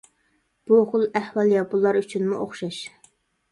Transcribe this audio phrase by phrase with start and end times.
[0.71, 2.83] بۇ خىل ئەھۋال ياپونلار ئۈچۈنمۇ ئوخشاش.